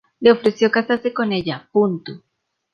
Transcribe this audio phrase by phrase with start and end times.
[0.19, 1.69] Le ofreció casarse con ella.